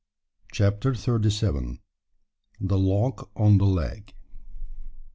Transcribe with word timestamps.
CHAPTER 0.51 0.95
THIRTY 0.95 1.29
SEVEN. 1.29 1.79
THE 2.59 2.79
LOG 2.79 3.29
ON 3.35 3.59
THE 3.59 3.67
LEG. 3.67 4.15